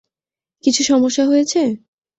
কিছু 0.63 0.81
সমস্যা 0.83 1.23
হয়েছে? 1.25 1.61